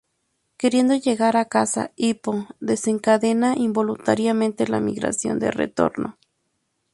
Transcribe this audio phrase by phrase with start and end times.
[0.57, 6.17] Queriendo llegar a casa, Hipo desencadena involuntariamente la migración de retorno.